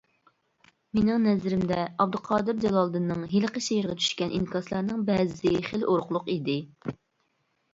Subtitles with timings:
[0.97, 6.57] مىنىڭ نەزىرىمدە ئابدۇقادىر جالالىدىننىڭ ھېلىقى شېئىرىغا چۈشكەن ئىنكاسلارنىڭ بەزىسى خىلى ئۇرۇقلۇق ئىدى.